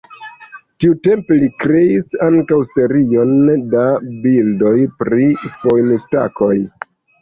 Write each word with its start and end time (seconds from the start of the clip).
Tiutempe 0.85 1.37
li 1.43 1.49
kreis 1.65 2.09
ankaŭ 2.29 2.59
serion 2.71 3.37
da 3.77 3.87
bildoj 4.27 4.77
pri 5.07 5.33
fojn-stakoj. 5.63 6.55